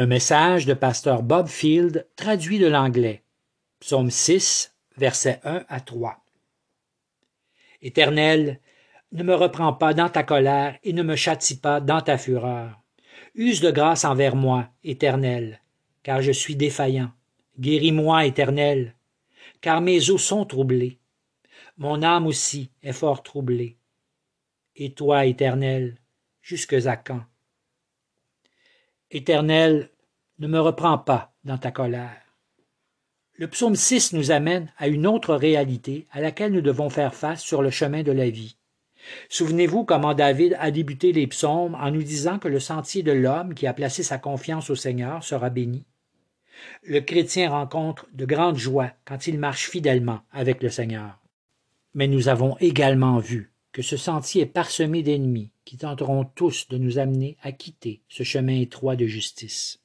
[0.00, 3.22] Un message de pasteur Bob Field traduit de l'anglais.
[3.80, 6.24] Psaume 6, versets 1 à 3.
[7.82, 8.60] Éternel,
[9.12, 12.80] ne me reprends pas dans ta colère et ne me châtie pas dans ta fureur.
[13.34, 15.60] Use de grâce envers moi, Éternel,
[16.02, 17.12] car je suis défaillant.
[17.58, 18.94] Guéris-moi, Éternel,
[19.60, 20.98] car mes os sont troublés.
[21.76, 23.76] Mon âme aussi est fort troublée.
[24.76, 25.98] Et toi, Éternel,
[26.40, 27.20] jusque à quand?
[29.12, 29.90] Éternel,
[30.38, 32.22] ne me reprends pas dans ta colère.
[33.34, 37.42] Le psaume 6 nous amène à une autre réalité à laquelle nous devons faire face
[37.42, 38.56] sur le chemin de la vie.
[39.28, 43.54] Souvenez-vous comment David a débuté les psaumes en nous disant que le sentier de l'homme
[43.54, 45.86] qui a placé sa confiance au Seigneur sera béni.
[46.84, 51.18] Le chrétien rencontre de grandes joies quand il marche fidèlement avec le Seigneur.
[51.94, 56.78] Mais nous avons également vu que ce sentier est parsemé d'ennemis qui tenteront tous de
[56.78, 59.80] nous amener à quitter ce chemin étroit de justice.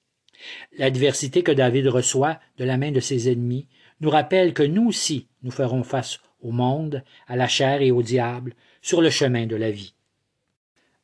[0.77, 3.68] L'adversité que David reçoit de la main de ses ennemis
[4.01, 8.04] nous rappelle que nous aussi nous ferons face au monde, à la chair et au
[8.04, 9.93] diable, sur le chemin de la vie.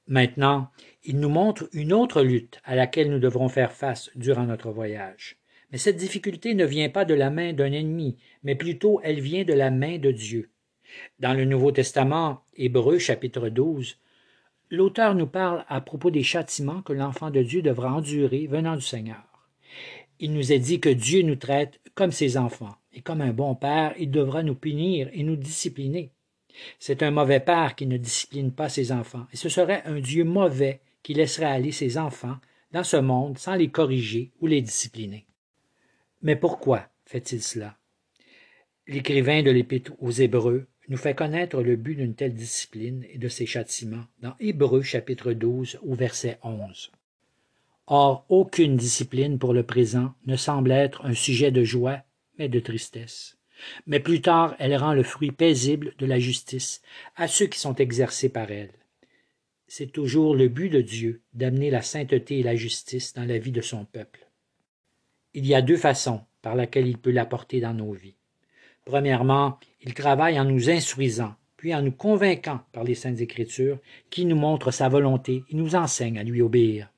[0.08, 0.70] Maintenant,
[1.04, 5.38] il nous montre une autre lutte à laquelle nous devrons faire face durant notre voyage.
[5.72, 9.46] Mais cette difficulté ne vient pas de la main d'un ennemi, mais plutôt elle vient
[9.46, 10.50] de la main de Dieu.
[11.20, 13.98] Dans le Nouveau Testament, Hébreu chapitre 12,
[14.70, 18.82] l'auteur nous parle à propos des châtiments que l'enfant de Dieu devra endurer venant du
[18.82, 19.24] Seigneur.
[20.20, 23.56] Il nous est dit que Dieu nous traite comme ses enfants, et comme un bon
[23.56, 26.12] père, il devra nous punir et nous discipliner.
[26.80, 30.24] C'est un mauvais père qui ne discipline pas ses enfants, et ce serait un Dieu
[30.24, 32.38] mauvais qui laisserait aller ses enfants
[32.72, 35.26] dans ce monde sans les corriger ou les discipliner.
[36.22, 37.78] Mais pourquoi fait-il cela?
[38.88, 43.30] L'écrivain de l'Épître aux Hébreux nous fait connaître le but d'une telle discipline et de
[43.30, 46.92] ses châtiments dans Hébreux chapitre 12 au verset 11.
[47.88, 52.04] Or, aucune discipline pour le présent ne semble être un sujet de joie,
[52.38, 53.38] mais de tristesse
[53.86, 56.82] mais plus tard elle rend le fruit paisible de la justice
[57.16, 58.72] à ceux qui sont exercés par elle.
[59.68, 63.52] C'est toujours le but de Dieu d'amener la sainteté et la justice dans la vie
[63.52, 64.28] de son peuple.
[65.34, 68.18] Il y a deux façons par lesquelles il peut l'apporter dans nos vies.
[68.86, 74.26] Premièrement, il travaille en nous instruisant, puis en nous convainquant par les saintes écritures, qui
[74.26, 76.92] nous montrent sa volonté et nous enseigne à lui obéir.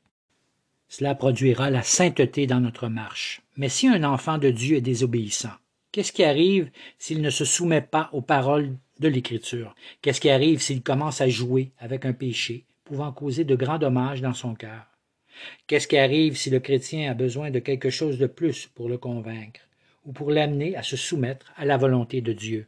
[0.87, 3.41] Cela produira la sainteté dans notre marche.
[3.57, 5.53] Mais si un enfant de Dieu est désobéissant,
[5.93, 9.75] Qu'est-ce qui arrive s'il ne se soumet pas aux paroles de l'Écriture?
[10.01, 14.19] Qu'est-ce qui arrive s'il commence à jouer avec un péché pouvant causer de grands dommages
[14.19, 14.87] dans son cœur?
[15.67, 18.97] Qu'est-ce qui arrive si le chrétien a besoin de quelque chose de plus pour le
[18.97, 19.61] convaincre?
[20.05, 22.67] Ou pour l'amener à se soumettre à la volonté de Dieu?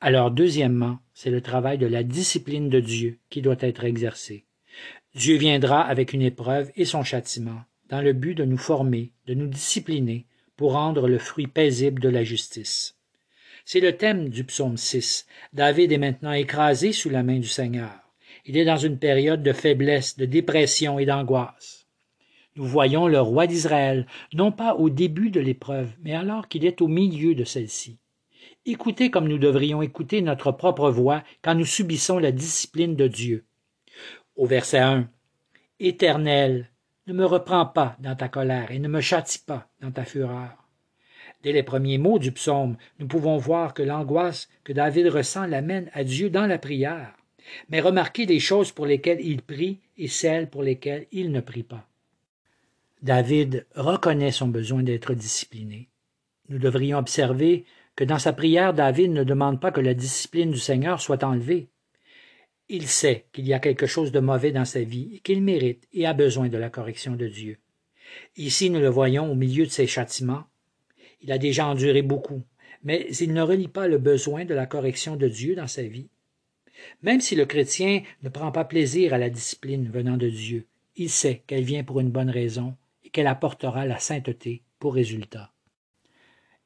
[0.00, 4.44] Alors, deuxièmement, c'est le travail de la discipline de Dieu qui doit être exercé.
[5.14, 9.34] Dieu viendra avec une épreuve et son châtiment, dans le but de nous former, de
[9.34, 10.26] nous discipliner,
[10.56, 12.96] pour rendre le fruit paisible de la justice.
[13.64, 15.26] C'est le thème du psaume 6.
[15.52, 18.12] David est maintenant écrasé sous la main du Seigneur.
[18.44, 21.83] Il est dans une période de faiblesse, de dépression et d'angoisse.
[22.56, 26.80] Nous voyons le roi d'Israël, non pas au début de l'épreuve, mais alors qu'il est
[26.82, 27.98] au milieu de celle-ci.
[28.64, 33.44] Écoutez comme nous devrions écouter notre propre voix quand nous subissons la discipline de Dieu.
[34.36, 35.08] Au verset 1.
[35.80, 36.70] Éternel,
[37.08, 40.56] ne me reprends pas dans ta colère et ne me châtie pas dans ta fureur.
[41.42, 45.90] Dès les premiers mots du psaume, nous pouvons voir que l'angoisse que David ressent l'amène
[45.92, 47.12] à Dieu dans la prière.
[47.68, 51.64] Mais remarquez les choses pour lesquelles il prie et celles pour lesquelles il ne prie
[51.64, 51.88] pas.
[53.04, 55.90] David reconnaît son besoin d'être discipliné.
[56.48, 57.66] Nous devrions observer
[57.96, 61.68] que dans sa prière, David ne demande pas que la discipline du Seigneur soit enlevée,
[62.70, 65.86] il sait qu'il y a quelque chose de mauvais dans sa vie et qu'il mérite
[65.92, 67.58] et a besoin de la correction de Dieu.
[68.38, 70.44] Ici, nous le voyons au milieu de ses châtiments.
[71.20, 72.42] Il a déjà enduré beaucoup,
[72.84, 76.08] mais il ne relie pas le besoin de la correction de Dieu dans sa vie.
[77.02, 80.64] Même si le chrétien ne prend pas plaisir à la discipline venant de Dieu,
[80.96, 82.74] il sait qu'elle vient pour une bonne raison
[83.14, 85.52] qu'elle apportera la sainteté pour résultat.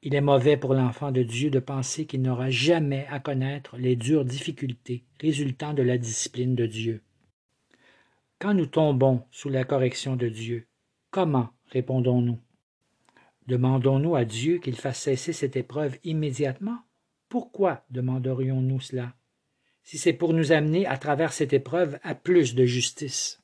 [0.01, 3.97] Il est mauvais pour l'enfant de Dieu de penser qu'il n'aura jamais à connaître les
[3.97, 7.03] dures difficultés résultant de la discipline de Dieu.
[8.39, 10.67] Quand nous tombons sous la correction de Dieu,
[11.11, 12.41] comment répondons-nous?
[13.47, 16.79] Demandons-nous à Dieu qu'il fasse cesser cette épreuve immédiatement?
[17.29, 19.15] Pourquoi demanderions-nous cela?
[19.83, 23.43] Si c'est pour nous amener à travers cette épreuve à plus de justice.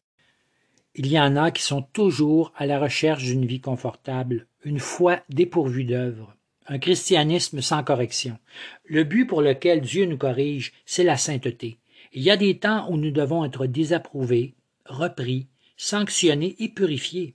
[0.96, 5.23] Il y en a qui sont toujours à la recherche d'une vie confortable, une foi
[5.29, 6.37] dépourvue d'œuvre,
[6.69, 8.38] un christianisme sans correction.
[8.85, 11.79] Le but pour lequel Dieu nous corrige, c'est la sainteté.
[12.12, 14.55] Il y a des temps où nous devons être désapprouvés,
[14.87, 17.35] repris, sanctionnés et purifiés.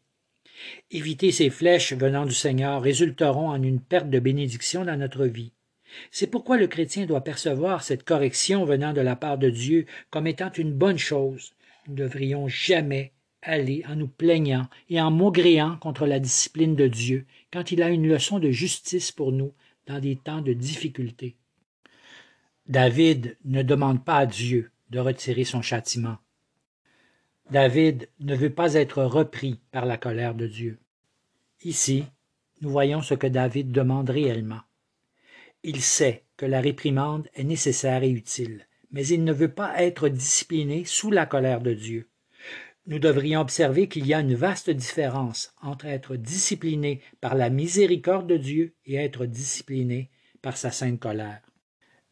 [0.90, 5.52] Éviter ces flèches venant du Seigneur résulteront en une perte de bénédiction dans notre vie.
[6.12, 10.28] C'est pourquoi le chrétien doit percevoir cette correction venant de la part de Dieu comme
[10.28, 11.52] étant une bonne chose.
[11.88, 13.12] Nous ne devrions jamais
[13.42, 17.90] aller en nous plaignant et en maugréant contre la discipline de Dieu quand il a
[17.90, 19.54] une leçon de justice pour nous
[19.88, 21.36] dans des temps de difficulté.
[22.68, 26.18] David ne demande pas à Dieu de retirer son châtiment.
[27.50, 30.78] David ne veut pas être repris par la colère de Dieu.
[31.64, 32.06] Ici,
[32.62, 34.62] nous voyons ce que David demande réellement.
[35.64, 40.08] Il sait que la réprimande est nécessaire et utile, mais il ne veut pas être
[40.10, 42.08] discipliné sous la colère de Dieu.
[42.90, 48.26] Nous devrions observer qu'il y a une vaste différence entre être discipliné par la miséricorde
[48.26, 50.10] de Dieu et être discipliné
[50.42, 51.44] par sa sainte colère.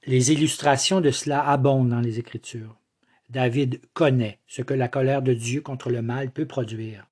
[0.06, 2.77] Les illustrations de cela abondent dans les Écritures.
[3.31, 7.07] David connaît ce que la colère de Dieu contre le mal peut produire.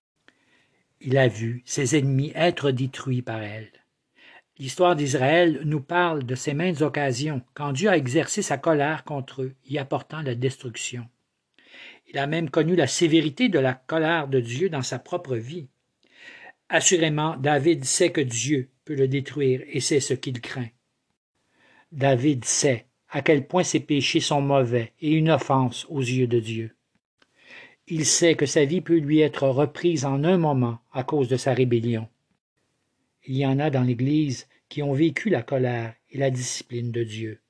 [1.02, 3.72] Il a vu ses ennemis être détruits par elle.
[4.60, 9.42] L'histoire d'Israël nous parle de ces mêmes occasions, quand Dieu a exercé sa colère contre
[9.42, 11.10] eux, y apportant la destruction.
[12.08, 15.68] Il a même connu la sévérité de la colère de Dieu dans sa propre vie.
[16.70, 20.70] Assurément, David sait que Dieu peut le détruire et c'est ce qu'il craint.
[21.92, 26.40] David sait à quel point ses péchés sont mauvais et une offense aux yeux de
[26.40, 26.76] Dieu.
[27.88, 31.38] Il sait que sa vie peut lui être reprise en un moment à cause de
[31.38, 32.08] sa rébellion.
[33.26, 37.04] Il y en a dans l'Église qui ont vécu la colère et la discipline de
[37.04, 37.42] Dieu.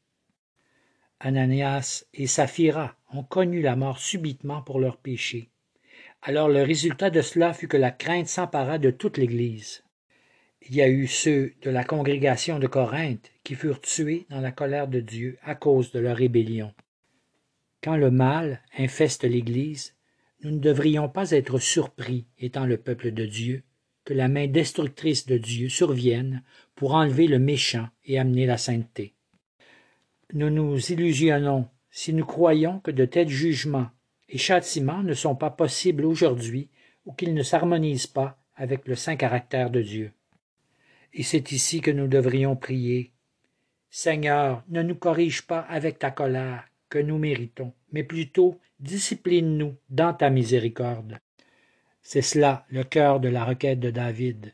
[1.19, 5.49] Ananias et Saphira ont connu la mort subitement pour leurs péchés.
[6.21, 9.83] Alors le résultat de cela fut que la crainte s'empara de toute l'Église.
[10.61, 14.51] Il y a eu ceux de la congrégation de Corinthe qui furent tués dans la
[14.51, 16.73] colère de Dieu à cause de leur rébellion.
[17.83, 19.95] Quand le mal infeste l'Église,
[20.41, 23.63] nous ne devrions pas être surpris, étant le peuple de Dieu,
[24.03, 26.43] que la main destructrice de Dieu survienne
[26.75, 29.14] pour enlever le méchant et amener la sainteté.
[30.35, 33.89] Nous nous illusionnons si nous croyons que de tels jugements
[34.27, 36.69] et châtiments ne sont pas possibles aujourd'hui
[37.05, 40.11] ou qu'ils ne s'harmonisent pas avec le saint caractère de Dieu.
[41.13, 43.13] Et c'est ici que nous devrions prier.
[43.89, 50.13] Seigneur, ne nous corrige pas avec ta colère que nous méritons, mais plutôt discipline-nous dans
[50.13, 51.21] ta miséricorde.
[52.01, 54.53] C'est cela le cœur de la requête de David.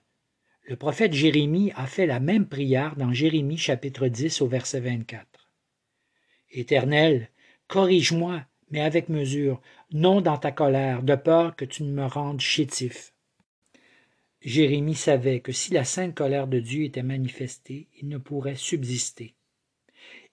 [0.67, 5.30] Le prophète Jérémie a fait la même prière dans Jérémie chapitre 10 au verset 24.
[6.51, 7.29] Éternel,
[7.67, 9.61] corrige-moi, mais avec mesure,
[9.91, 13.13] non dans ta colère, de peur que tu ne me rendes chétif.
[14.41, 19.35] Jérémie savait que si la sainte colère de Dieu était manifestée, il ne pourrait subsister.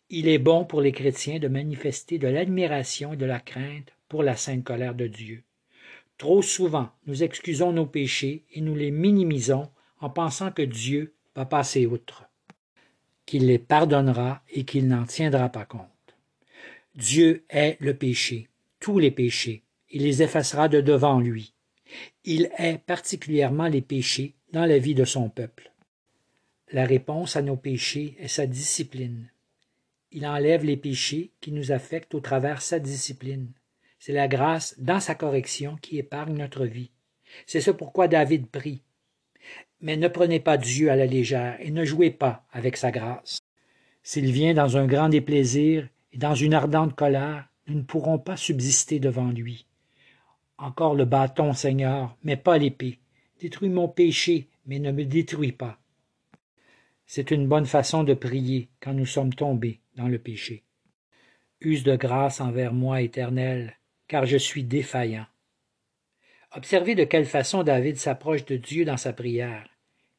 [0.09, 4.23] Il est bon pour les chrétiens de manifester de l'admiration et de la crainte pour
[4.23, 5.43] la sainte colère de Dieu.
[6.17, 9.71] Trop souvent, nous excusons nos péchés et nous les minimisons
[10.01, 12.25] en pensant que Dieu va passer outre,
[13.27, 15.98] qu'il les pardonnera et qu'il n'en tiendra pas compte.
[16.99, 18.49] Dieu est le péché,
[18.79, 21.55] tous les péchés, il les effacera de devant lui
[22.25, 25.73] il hait particulièrement les péchés dans la vie de son peuple.
[26.71, 29.31] La réponse à nos péchés est sa discipline.
[30.13, 33.51] Il enlève les péchés qui nous affectent au travers sa discipline.
[33.99, 36.91] C'est la grâce dans sa correction qui épargne notre vie.
[37.47, 38.83] C'est ce pourquoi David prie.
[39.81, 43.39] Mais ne prenez pas Dieu à la légère et ne jouez pas avec sa grâce.
[44.03, 48.37] S'il vient dans un grand déplaisir et dans une ardente colère, nous ne pourrons pas
[48.37, 49.67] subsister devant lui.
[50.57, 52.99] Encore le bâton, Seigneur, mais pas l'épée.
[53.41, 55.79] Détruis mon péché, mais ne me détruis pas.
[57.07, 60.65] C'est une bonne façon de prier quand nous sommes tombés dans le péché.
[61.61, 65.27] Use de grâce envers moi, Éternel, car je suis défaillant.
[66.53, 69.69] Observez de quelle façon David s'approche de Dieu dans sa prière.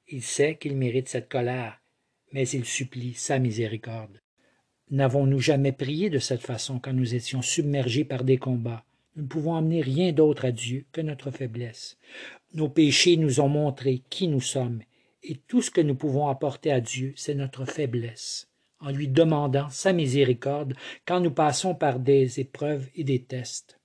[0.07, 1.81] Il sait qu'il mérite cette colère,
[2.31, 4.21] mais il supplie sa miséricorde.
[4.91, 8.83] N'avons-nous jamais prié de cette façon quand nous étions submergés par des combats?
[9.15, 11.97] Nous ne pouvons amener rien d'autre à Dieu que notre faiblesse.
[12.55, 14.81] Nos péchés nous ont montré qui nous sommes,
[15.21, 18.47] et tout ce que nous pouvons apporter à Dieu, c'est notre faiblesse,
[18.79, 20.73] en lui demandant sa miséricorde
[21.05, 23.79] quand nous passons par des épreuves et des tests.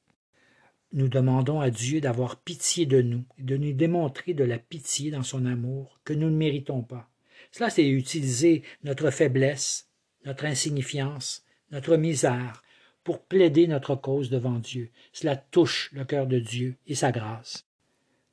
[0.94, 5.10] Nous demandons à Dieu d'avoir pitié de nous et de nous démontrer de la pitié
[5.10, 7.10] dans son amour que nous ne méritons pas.
[7.50, 9.88] Cela, c'est utiliser notre faiblesse,
[10.24, 12.62] notre insignifiance, notre misère,
[13.04, 14.90] pour plaider notre cause devant Dieu.
[15.12, 17.66] Cela touche le cœur de Dieu et sa grâce.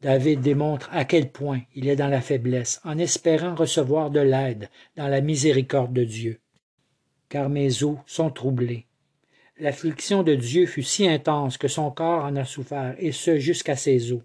[0.01, 4.69] David démontre à quel point il est dans la faiblesse, en espérant recevoir de l'aide
[4.95, 6.39] dans la miséricorde de Dieu.
[7.29, 8.87] Car mes os sont troublés.
[9.59, 13.75] L'affliction de Dieu fut si intense que son corps en a souffert, et ce jusqu'à
[13.75, 14.23] ses os.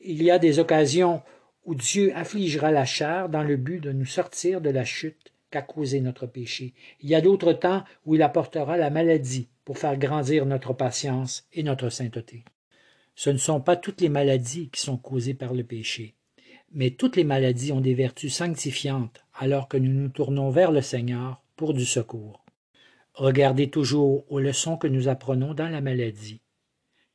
[0.00, 1.22] Il y a des occasions
[1.66, 5.33] où Dieu affligera la chair dans le but de nous sortir de la chute
[6.00, 6.74] notre péché.
[7.00, 11.46] Il y a d'autres temps où il apportera la maladie pour faire grandir notre patience
[11.52, 12.44] et notre sainteté.
[13.14, 16.14] Ce ne sont pas toutes les maladies qui sont causées par le péché,
[16.72, 20.82] mais toutes les maladies ont des vertus sanctifiantes alors que nous nous tournons vers le
[20.82, 22.44] Seigneur pour du secours.
[23.14, 26.40] Regardez toujours aux leçons que nous apprenons dans la maladie.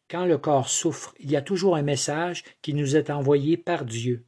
[0.09, 3.83] Quand le corps souffre, il y a toujours un message qui nous est envoyé par
[3.83, 4.25] Dieu.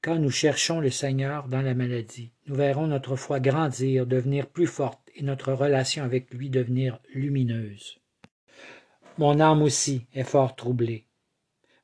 [0.00, 4.68] Quand nous cherchons le Seigneur dans la maladie, nous verrons notre foi grandir, devenir plus
[4.68, 7.98] forte et notre relation avec lui devenir lumineuse.
[9.18, 11.04] Mon âme aussi est fort troublée.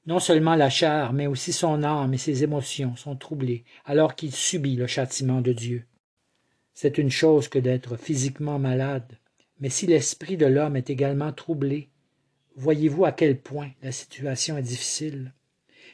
[0.06, 4.32] Non seulement la chair, mais aussi son âme et ses émotions sont troublées alors qu'il
[4.32, 5.84] subit le châtiment de Dieu.
[6.72, 9.18] C'est une chose que d'être physiquement malade,
[9.58, 11.88] mais si l'esprit de l'homme est également troublé,
[12.54, 15.32] voyez-vous à quel point la situation est difficile?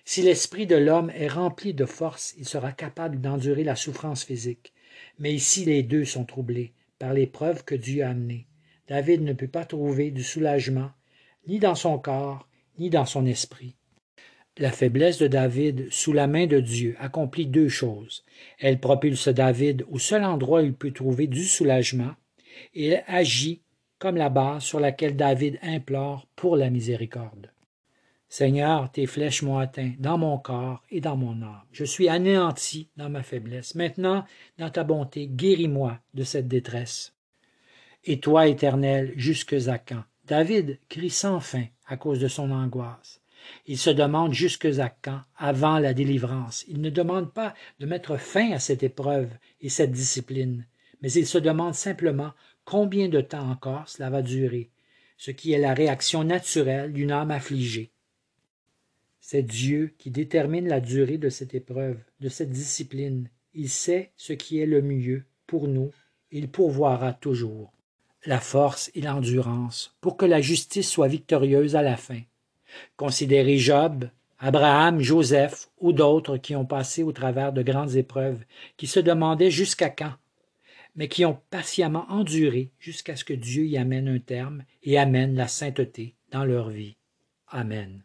[0.04, 4.73] Si l'esprit de l'homme est rempli de force, il sera capable d'endurer la souffrance physique.
[5.19, 8.47] Mais ici les deux sont troublés par l'épreuve que Dieu a amenée.
[8.88, 10.90] David ne peut pas trouver du soulagement,
[11.47, 13.76] ni dans son corps, ni dans son esprit.
[14.59, 18.25] La faiblesse de David sous la main de Dieu accomplit deux choses.
[18.59, 22.14] Elle propulse David au seul endroit où il peut trouver du soulagement,
[22.75, 23.62] et elle agit
[23.99, 27.50] comme la base sur laquelle David implore pour la miséricorde.
[28.32, 31.62] Seigneur, tes flèches m'ont atteint dans mon corps et dans mon âme.
[31.72, 33.75] Je suis anéanti dans ma faiblesse.
[33.75, 34.25] Maintenant,
[34.56, 37.12] dans ta bonté, guéris-moi de cette détresse.
[38.04, 40.04] Et toi, Éternel, jusque à quand?
[40.26, 43.20] David crie sans fin à cause de son angoisse.
[43.66, 46.64] Il se demande jusque à quand, avant la délivrance.
[46.68, 50.68] Il ne demande pas de mettre fin à cette épreuve et cette discipline,
[51.02, 52.30] mais il se demande simplement
[52.64, 54.70] combien de temps encore cela va durer,
[55.16, 57.90] ce qui est la réaction naturelle d'une âme affligée.
[59.32, 63.28] C'est Dieu qui détermine la durée de cette épreuve, de cette discipline.
[63.54, 65.92] Il sait ce qui est le mieux pour nous,
[66.32, 67.72] il pourvoira toujours
[68.26, 72.22] la force et l'endurance pour que la justice soit victorieuse à la fin.
[72.96, 74.10] Considérez Job,
[74.40, 78.42] Abraham, Joseph ou d'autres qui ont passé au travers de grandes épreuves,
[78.76, 80.14] qui se demandaient jusqu'à quand,
[80.96, 85.37] mais qui ont patiemment enduré jusqu'à ce que Dieu y amène un terme et amène
[85.37, 86.96] la sainteté dans leur vie.
[87.46, 88.02] Amen.